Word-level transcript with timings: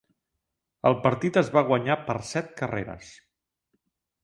El 0.89 0.97
partit 1.03 1.37
es 1.43 1.51
va 1.57 1.63
guanyar 1.69 1.99
per 2.09 2.17
set 2.33 2.51
carreres. 2.63 3.13